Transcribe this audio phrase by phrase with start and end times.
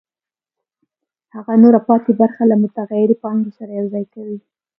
[1.35, 4.39] هغه نوره پاتې برخه له متغیرې پانګې سره یوځای کوي